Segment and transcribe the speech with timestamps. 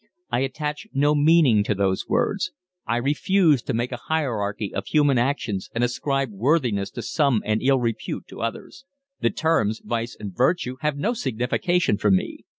[0.31, 2.51] I attach no meaning to those words.
[2.87, 7.61] I refuse to make a hierarchy of human actions and ascribe worthiness to some and
[7.61, 8.85] ill repute to others.
[9.19, 12.39] The terms vice and virtue have no signification for me.